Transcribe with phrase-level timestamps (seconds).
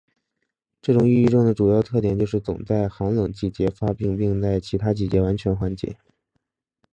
[0.81, 5.95] 这种抑郁症的主要特点就是总是在寒冷季节发病并在其他季节完全缓解。